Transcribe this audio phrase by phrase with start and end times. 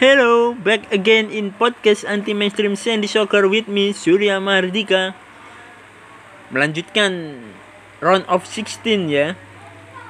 [0.00, 5.12] Hello, back again in podcast anti mainstream Sandy Soccer with me Surya Mardika.
[6.48, 7.36] Melanjutkan
[8.00, 8.80] round of 16
[9.12, 9.36] ya.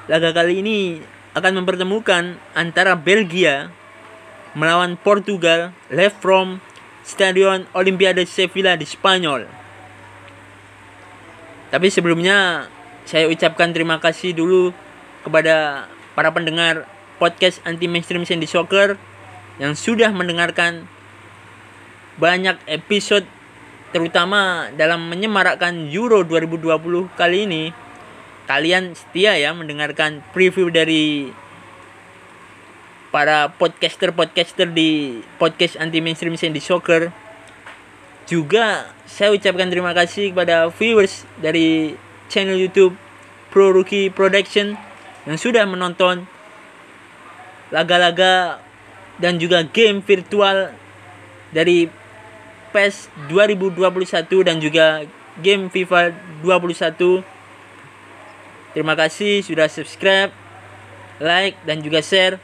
[0.07, 1.03] Laga kali ini
[1.35, 3.67] akan mempertemukan antara Belgia
[4.55, 6.63] melawan Portugal live from
[7.03, 9.43] Stadion Olimpiade Sevilla di Spanyol.
[11.67, 12.71] Tapi sebelumnya
[13.03, 14.71] saya ucapkan terima kasih dulu
[15.27, 15.83] kepada
[16.15, 16.87] para pendengar
[17.19, 19.10] podcast anti mainstream Sandy Soccer
[19.61, 20.89] yang sudah mendengarkan
[22.17, 23.29] banyak episode
[23.93, 27.63] terutama dalam menyemarakkan Euro 2020 kali ini
[28.49, 31.29] kalian setia ya mendengarkan preview dari
[33.13, 37.11] para podcaster-podcaster di podcast anti mainstream Sandy Soccer.
[38.25, 41.99] Juga saya ucapkan terima kasih kepada viewers dari
[42.31, 42.95] channel YouTube
[43.51, 44.79] Pro Rookie Production
[45.27, 46.23] yang sudah menonton
[47.75, 48.63] laga-laga
[49.21, 50.73] dan juga game virtual
[51.53, 51.85] dari
[52.73, 55.05] PES 2021 dan juga
[55.39, 57.21] game FIFA 21.
[58.71, 60.31] Terima kasih sudah subscribe,
[61.21, 62.39] like dan juga share.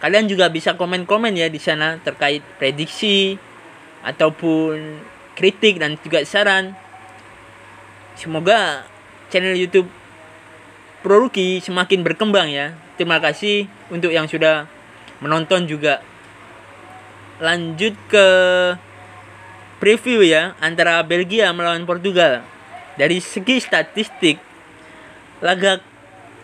[0.00, 3.36] Kalian juga bisa komen-komen ya di sana terkait prediksi
[4.06, 5.02] ataupun
[5.34, 6.76] kritik dan juga saran.
[8.14, 8.86] Semoga
[9.32, 9.90] channel YouTube
[11.02, 12.78] Pro Rookie semakin berkembang ya.
[12.94, 14.70] Terima kasih untuk yang sudah
[15.24, 16.04] menonton juga.
[17.40, 18.26] Lanjut ke
[19.80, 22.44] preview ya antara Belgia melawan Portugal.
[23.00, 24.36] Dari segi statistik
[25.40, 25.80] laga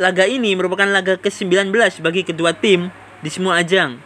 [0.00, 2.88] laga ini merupakan laga ke-19 bagi kedua tim
[3.20, 4.00] di semua ajang.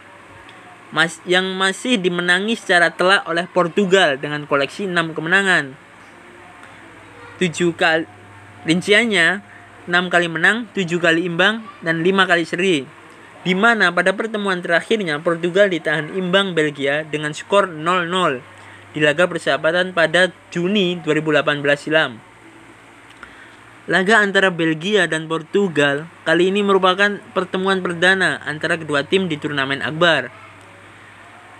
[0.93, 5.73] Mas, yang masih dimenangi secara telak oleh Portugal dengan koleksi 6 kemenangan.
[7.41, 8.05] 7 kali
[8.63, 9.43] rinciannya
[9.89, 12.87] 6 kali menang, 7 kali imbang, dan 5 kali seri
[13.45, 18.41] di mana pada pertemuan terakhirnya Portugal ditahan imbang Belgia dengan skor 0-0
[18.97, 22.17] di laga persahabatan pada Juni 2018 silam.
[23.85, 29.85] Laga antara Belgia dan Portugal kali ini merupakan pertemuan perdana antara kedua tim di turnamen
[29.85, 30.33] akbar.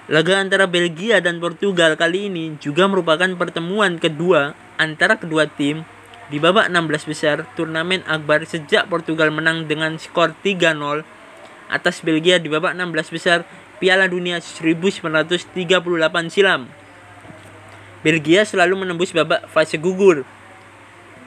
[0.10, 5.86] Laga antara Belgia dan Portugal kali ini juga merupakan pertemuan kedua antara kedua tim
[6.34, 11.15] di babak 16 besar turnamen akbar sejak Portugal menang dengan skor 3-0
[11.72, 13.40] atas Belgia di babak 16 besar
[13.78, 15.66] Piala Dunia 1938
[16.32, 16.70] silam.
[18.06, 20.24] Belgia selalu menembus babak fase gugur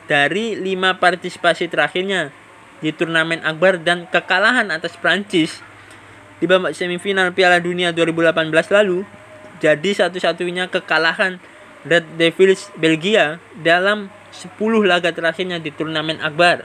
[0.08, 2.30] dari lima partisipasi terakhirnya
[2.78, 5.60] di turnamen akbar dan kekalahan atas Prancis
[6.38, 9.02] di babak semifinal Piala Dunia 2018 lalu
[9.58, 11.42] jadi satu-satunya kekalahan
[11.82, 14.54] Red Devils Belgia dalam 10
[14.86, 16.62] laga terakhirnya di turnamen akbar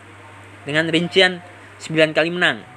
[0.64, 1.42] dengan rincian
[1.82, 2.73] 9 kali menang.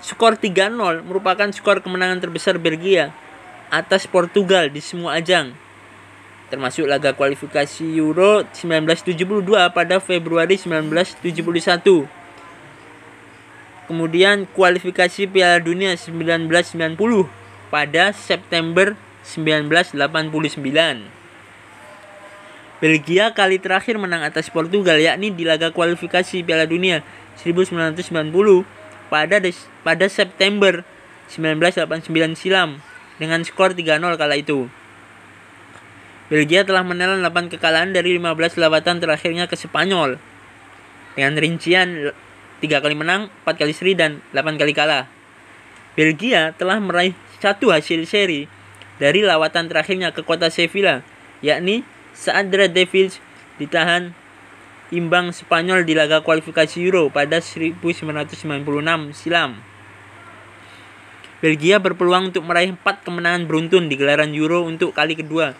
[0.00, 3.12] Skor 3-0 merupakan skor kemenangan terbesar Belgia
[3.68, 5.52] atas Portugal di semua ajang.
[6.48, 9.20] Termasuk laga kualifikasi Euro 1972
[9.76, 12.08] pada Februari 1971.
[13.86, 16.96] Kemudian kualifikasi Piala Dunia 1990
[17.68, 21.20] pada September 1989.
[22.80, 27.04] Belgia kali terakhir menang atas Portugal yakni di laga kualifikasi Piala Dunia
[27.36, 28.79] 1990
[29.10, 30.86] pada des, pada September
[31.28, 32.78] 1989 silam
[33.18, 34.70] dengan skor 3-0 kala itu.
[36.30, 40.22] Belgia telah menelan 8 kekalahan dari 15 lawatan terakhirnya ke Spanyol
[41.18, 42.14] dengan rincian
[42.62, 45.10] 3 kali menang, 4 kali seri dan 8 kali kalah.
[45.98, 48.46] Belgia telah meraih satu hasil seri
[49.02, 51.02] dari lawatan terakhirnya ke kota Sevilla,
[51.42, 51.82] yakni
[52.14, 53.18] saat The Devils
[53.58, 54.14] ditahan
[54.90, 58.10] imbang Spanyol di laga kualifikasi Euro pada 1996
[59.14, 59.58] silam.
[61.40, 65.56] Belgia berpeluang untuk meraih 4 kemenangan beruntun di gelaran Euro untuk kali kedua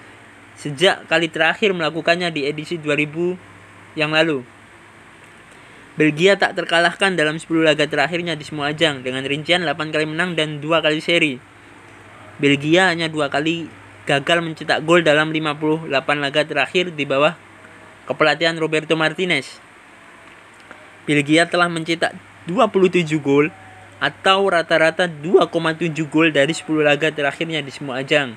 [0.61, 4.45] sejak kali terakhir melakukannya di edisi 2000 yang lalu.
[5.97, 10.37] Belgia tak terkalahkan dalam 10 laga terakhirnya di semua ajang dengan rincian 8 kali menang
[10.37, 11.35] dan 2 kali seri.
[12.41, 13.69] Belgia hanya dua kali
[14.09, 15.93] gagal mencetak gol dalam 58
[16.25, 17.37] laga terakhir di bawah
[18.11, 19.63] kepelatihan Roberto Martinez.
[21.07, 22.19] Belgia telah mencetak
[22.51, 23.55] 27 gol
[24.03, 28.35] atau rata-rata 2,7 gol dari 10 laga terakhirnya di semua ajang.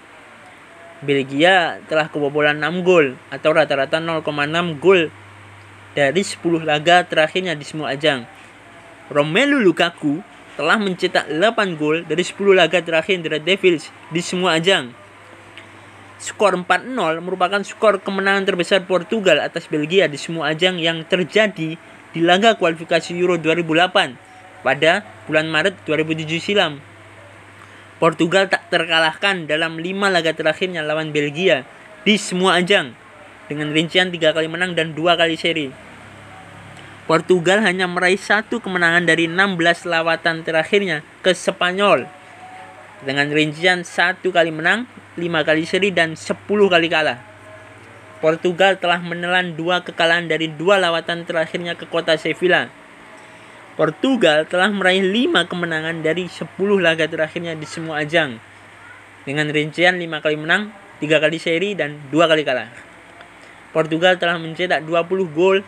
[1.01, 5.09] Belgia telah kebobolan 6 gol atau rata-rata 0,6 gol
[5.97, 8.29] dari 10 laga terakhirnya di semua ajang.
[9.09, 10.21] Romelu Lukaku
[10.53, 15.02] telah mencetak 8 gol dari 10 laga terakhir Red Devils di semua ajang
[16.23, 21.75] skor 4-0 merupakan skor kemenangan terbesar Portugal atas Belgia di semua ajang yang terjadi
[22.15, 26.79] di laga kualifikasi Euro 2008 pada bulan Maret 2007 silam.
[27.99, 31.67] Portugal tak terkalahkan dalam lima laga terakhirnya lawan Belgia
[32.07, 32.95] di semua ajang
[33.51, 35.67] dengan rincian tiga kali menang dan dua kali seri.
[37.03, 39.59] Portugal hanya meraih satu kemenangan dari 16
[39.91, 42.07] lawatan terakhirnya ke Spanyol
[43.03, 44.87] dengan rincian satu kali menang,
[45.19, 47.19] lima kali seri dan 10 kali kalah.
[48.23, 52.71] Portugal telah menelan dua kekalahan dari dua lawatan terakhirnya ke kota Sevilla
[53.73, 56.45] Portugal telah meraih 5 kemenangan dari 10
[56.77, 58.37] laga terakhirnya di semua ajang.
[59.25, 60.69] Dengan rincian 5 kali menang,
[61.01, 62.69] 3 kali seri, dan 2 kali kalah.
[63.73, 65.65] Portugal telah mencetak 20 gol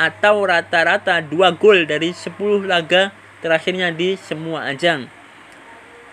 [0.00, 3.12] atau rata-rata 2 gol dari 10 laga
[3.44, 5.04] terakhirnya di semua ajang.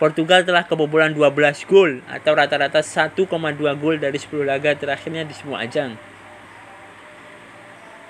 [0.02, 3.22] Portugal telah kebobolan 12 gol atau rata-rata 1,2
[3.78, 5.94] gol dari 10 laga terakhirnya di semua ajang.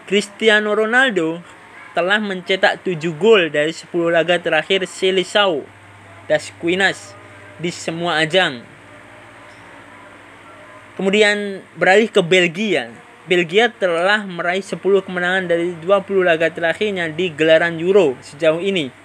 [0.08, 1.44] Cristiano Ronaldo
[1.92, 5.68] telah mencetak 7 gol dari 10 laga terakhir Seleção
[6.32, 7.12] das Quinas
[7.60, 8.64] di semua ajang.
[10.96, 12.88] Kemudian beralih ke Belgia.
[13.28, 19.01] Belgia telah meraih 10 kemenangan dari 20 laga terakhirnya di gelaran Euro sejauh ini.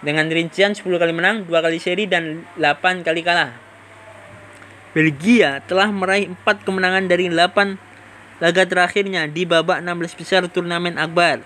[0.00, 3.52] Dengan rincian 10 kali menang, 2 kali seri dan 8 kali kalah.
[4.96, 11.44] Belgia telah meraih 4 kemenangan dari 8 laga terakhirnya di babak 16 besar turnamen Akbar.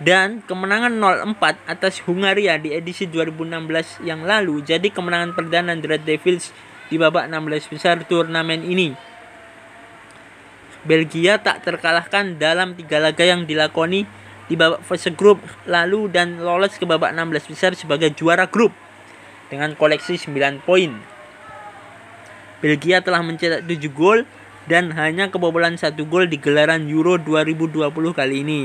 [0.00, 0.96] Dan kemenangan
[1.36, 6.56] 0-4 atas Hungaria di edisi 2016 yang lalu jadi kemenangan perdana Red Devils
[6.88, 8.96] di babak 16 besar turnamen ini.
[10.80, 14.08] Belgia tak terkalahkan dalam tiga laga yang dilakoni
[14.50, 15.38] di babak fase grup
[15.70, 18.74] lalu dan lolos ke babak 16 besar sebagai juara grup
[19.46, 20.98] dengan koleksi 9 poin.
[22.58, 24.26] Belgia telah mencetak 7 gol
[24.66, 28.62] dan hanya kebobolan satu gol di gelaran Euro 2020 kali ini.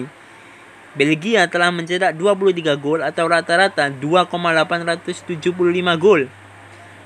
[0.97, 5.53] Belgia telah mencetak 23 gol atau rata-rata 2,875
[6.01, 6.25] gol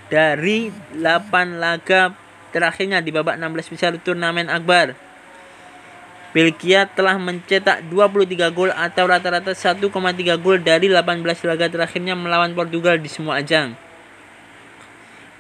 [0.10, 2.14] dari 8 laga
[2.50, 5.09] terakhirnya di babak 16 besar turnamen Akbar.
[6.30, 9.90] Belgia telah mencetak 23 gol atau rata-rata 1,3
[10.38, 13.74] gol dari 18 laga terakhirnya melawan Portugal di semua ajang.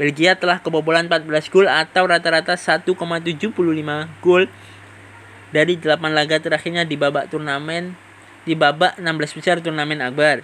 [0.01, 2.89] Belgia telah kebobolan 14 gol atau rata-rata 1,75
[4.25, 4.49] gol
[5.53, 7.93] dari 8 laga terakhirnya di babak turnamen
[8.49, 10.41] di babak 16 besar turnamen Akbar.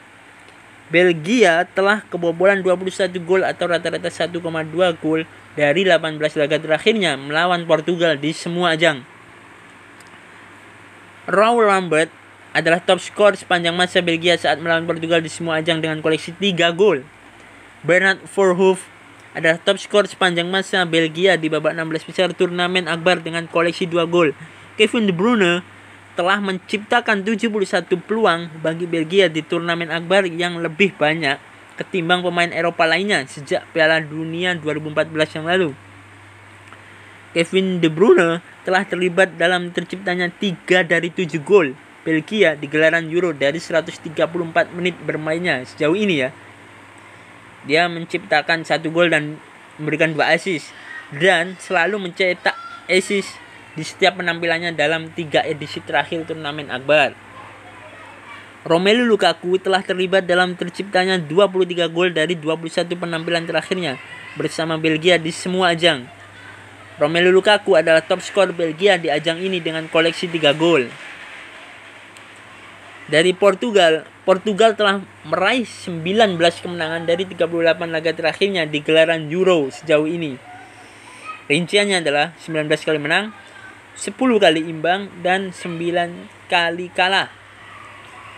[0.93, 4.29] Belgia telah kebobolan 21 gol atau rata-rata 1,2
[5.01, 5.25] gol
[5.57, 9.14] dari 18 laga terakhirnya melawan Portugal di semua ajang.
[11.25, 12.13] Raul Lambert
[12.53, 16.69] adalah top skor sepanjang masa Belgia saat melawan Portugal di semua ajang dengan koleksi 3
[16.77, 17.01] gol.
[17.81, 18.85] Bernard Verhoeven
[19.33, 24.05] adalah top skor sepanjang masa Belgia di babak 16 besar turnamen Akbar dengan koleksi 2
[24.05, 24.37] gol.
[24.77, 25.65] Kevin De Bruyne
[26.13, 27.49] telah menciptakan 71
[28.05, 31.41] peluang bagi Belgia di turnamen Akbar yang lebih banyak
[31.75, 35.69] ketimbang pemain Eropa lainnya sejak Piala Dunia 2014 yang lalu.
[37.35, 41.75] Kevin De Bruyne telah terlibat dalam terciptanya 3 dari 7 gol
[42.07, 44.15] Belgia di gelaran Euro dari 134
[44.71, 46.29] menit bermainnya sejauh ini ya
[47.65, 49.41] dia menciptakan satu gol dan
[49.81, 50.71] memberikan dua assist
[51.11, 52.55] dan selalu mencetak
[52.87, 53.35] assist
[53.75, 57.11] di setiap penampilannya dalam tiga edisi terakhir turnamen Akbar.
[58.65, 64.01] Romelu Lukaku telah terlibat dalam terciptanya 23 gol dari 21 penampilan terakhirnya
[64.33, 66.09] bersama Belgia di semua ajang.
[66.95, 70.87] Romelu Lukaku adalah top skor Belgia di ajang ini dengan koleksi 3 gol.
[73.11, 80.07] Dari Portugal, Portugal telah meraih 19 kemenangan dari 38 laga terakhirnya di gelaran Euro sejauh
[80.07, 80.39] ini.
[81.51, 83.35] Rinciannya adalah 19 kali menang,
[83.99, 87.27] 10 kali imbang, dan 9 kali kalah.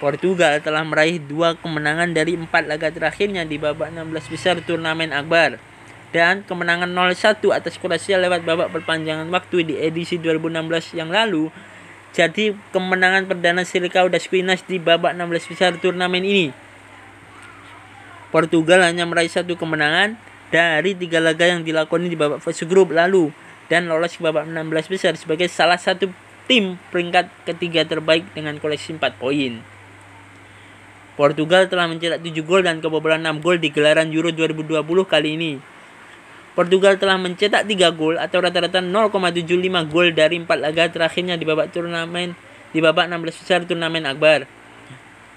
[0.01, 5.76] Portugal telah meraih dua kemenangan dari empat laga terakhirnya di babak 16 besar turnamen Akbar
[6.17, 11.53] dan kemenangan 0-1 atas Kroasia lewat babak perpanjangan waktu di edisi 2016 yang lalu
[12.17, 16.49] jadi kemenangan perdana Silicao das Quinas di babak 16 besar turnamen ini.
[18.33, 20.17] Portugal hanya meraih satu kemenangan
[20.49, 23.29] dari tiga laga yang dilakoni di babak fase grup lalu
[23.69, 26.09] dan lolos ke babak 16 besar sebagai salah satu
[26.49, 29.61] tim peringkat ketiga terbaik dengan koleksi 4 poin.
[31.13, 35.76] Portugal telah mencetak 7 gol dan kebobolan 6 gol di gelaran Euro 2020 kali ini.
[36.57, 41.69] Portugal telah mencetak 3 gol atau rata-rata 0,75 gol dari 4 laga terakhirnya di babak
[41.69, 42.33] turnamen
[42.73, 44.49] di babak 16 besar turnamen Akbar.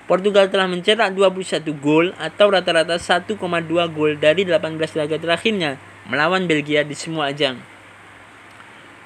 [0.09, 3.37] Portugal telah mencetak 21 gol atau rata-rata 1,2
[3.93, 5.77] gol dari 18 laga terakhirnya
[6.09, 7.61] melawan Belgia di semua ajang.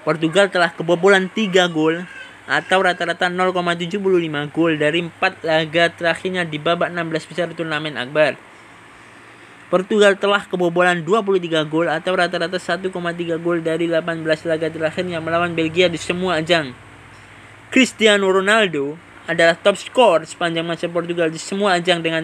[0.07, 2.07] Portugal telah kebobolan 3 gol
[2.47, 3.99] atau rata-rata 0,75
[4.55, 8.54] gol dari 4 laga terakhirnya di babak 16 besar turnamen Akbar.
[9.75, 12.95] Portugal telah kebobolan 23 gol atau rata-rata 1,3
[13.43, 16.71] gol dari 18 laga terakhirnya melawan Belgia di semua ajang.
[17.75, 18.95] Cristiano Ronaldo
[19.27, 22.23] adalah top skor sepanjang masa Portugal di semua ajang dengan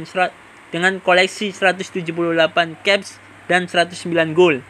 [0.71, 3.19] dengan koleksi 178 caps
[3.50, 3.99] dan 109
[4.30, 4.62] gol.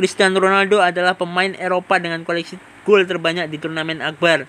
[0.00, 2.56] Cristiano Ronaldo adalah pemain Eropa dengan koleksi
[2.88, 4.48] gol terbanyak di turnamen akbar,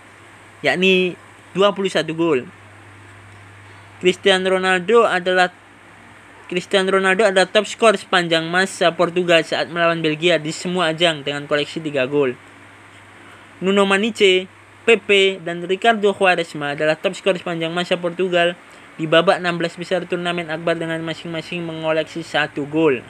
[0.64, 1.20] yakni
[1.60, 2.48] 21 gol.
[4.00, 5.52] Cristiano Ronaldo adalah
[6.50, 11.46] Cristiano Ronaldo adalah top skor sepanjang masa Portugal saat melawan Belgia di semua ajang dengan
[11.46, 12.34] koleksi 3 gol.
[13.62, 14.50] Nuno Maniche,
[14.82, 18.58] Pepe, dan Ricardo Quaresma adalah top skor sepanjang masa Portugal
[18.98, 23.06] di babak 16 besar turnamen akbar dengan masing-masing mengoleksi 1 gol.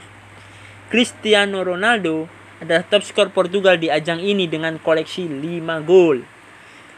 [0.92, 2.28] Cristiano Ronaldo
[2.60, 6.28] adalah top skor Portugal di ajang ini dengan koleksi 5 gol.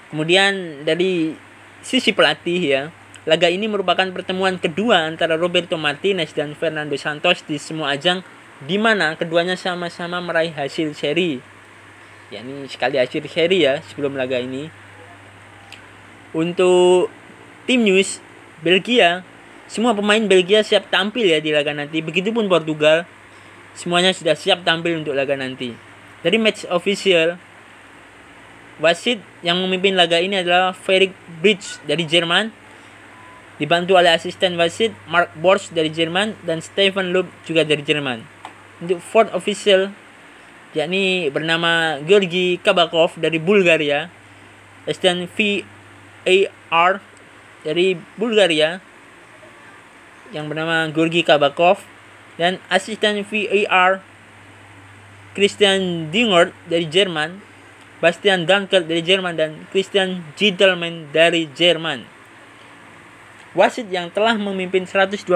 [0.09, 1.37] Kemudian dari
[1.85, 2.89] sisi pelatih ya,
[3.21, 8.25] Laga ini merupakan pertemuan kedua antara Roberto Martinez dan Fernando Santos di semua ajang
[8.65, 11.37] di mana keduanya sama-sama meraih hasil seri.
[12.33, 14.73] Ya ini sekali hasil seri ya sebelum laga ini.
[16.33, 17.13] Untuk
[17.69, 18.17] tim news
[18.65, 19.21] Belgia,
[19.69, 22.01] semua pemain Belgia siap tampil ya di laga nanti.
[22.01, 23.05] Begitupun Portugal,
[23.77, 25.77] semuanya sudah siap tampil untuk laga nanti.
[26.25, 27.37] Dari match official,
[28.81, 32.60] wasit yang memimpin laga ini adalah Ferik Bridge dari Jerman
[33.57, 38.23] dibantu oleh asisten wasit Mark Borsch dari Jerman dan Stefan Loeb juga dari Jerman.
[38.79, 39.91] Untuk fourth official
[40.71, 44.07] yakni bernama Georgi Kabakov dari Bulgaria,
[44.87, 47.03] asisten VAR
[47.61, 48.79] dari Bulgaria
[50.31, 51.83] yang bernama Georgi Kabakov
[52.39, 53.99] dan asisten VAR
[55.31, 57.39] Christian Dingert dari Jerman,
[58.03, 62.20] Bastian Dankert dari Jerman dan Christian Giedelman dari Jerman.
[63.51, 65.27] Wasit yang telah memimpin 127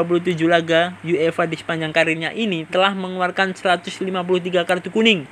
[0.47, 3.91] laga UEFA di sepanjang karirnya ini telah mengeluarkan 153
[4.63, 5.27] kartu kuning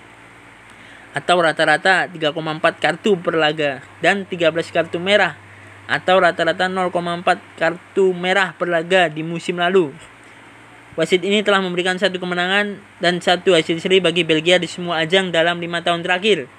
[1.16, 2.36] atau rata-rata 3,4
[2.84, 5.40] kartu per laga dan 13 kartu merah
[5.88, 6.92] atau rata-rata 0,4
[7.56, 9.96] kartu merah per laga di musim lalu.
[11.00, 15.32] Wasit ini telah memberikan satu kemenangan dan satu hasil seri bagi Belgia di semua ajang
[15.32, 16.52] dalam lima tahun terakhir.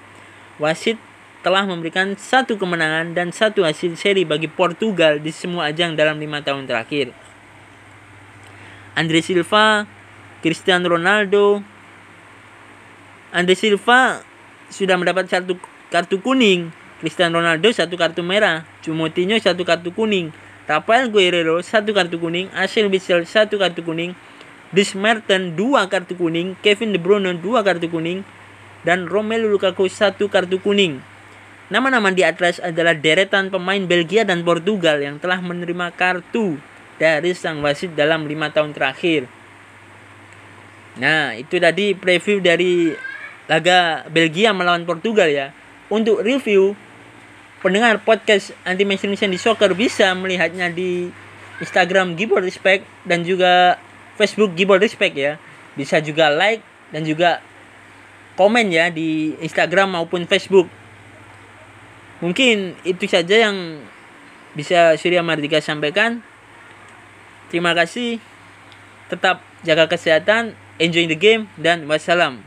[0.57, 0.97] Wasit
[1.45, 6.41] telah memberikan satu kemenangan dan satu hasil seri bagi Portugal di semua ajang dalam lima
[6.41, 7.13] tahun terakhir.
[8.97, 9.85] Andre Silva,
[10.41, 11.61] Cristiano Ronaldo,
[13.29, 14.25] Andre Silva
[14.73, 15.53] sudah mendapat satu
[15.93, 20.33] kartu kuning, Cristiano Ronaldo satu kartu merah, Coutinho satu kartu kuning,
[20.65, 24.17] Rafael Guerrero satu kartu kuning, Ashley Witsel satu kartu kuning,
[24.73, 28.25] Dries Mertens dua kartu kuning, Kevin De Bruyne dua kartu kuning,
[28.81, 31.13] dan Romelu Lukaku satu kartu kuning.
[31.65, 36.61] Nama-nama di atas adalah deretan pemain Belgia dan Portugal yang telah menerima kartu
[37.01, 39.25] dari sang wasit dalam lima tahun terakhir.
[41.01, 42.93] Nah, itu tadi preview dari
[43.49, 45.57] laga Belgia melawan Portugal ya.
[45.89, 46.77] Untuk review,
[47.65, 51.09] pendengar podcast Anti Mainstream di Soccer bisa melihatnya di
[51.57, 53.81] Instagram Gibol Respect dan juga
[54.21, 55.41] Facebook Gibol Respect ya.
[55.73, 56.61] Bisa juga like
[56.93, 57.41] dan juga
[58.37, 60.84] komen ya di Instagram maupun Facebook
[62.23, 63.83] mungkin itu saja yang
[64.55, 66.23] bisa Surya Mardika sampaikan.
[67.51, 68.23] Terima kasih.
[69.11, 72.41] Tetap jaga kesehatan enjoy the game dan wassalam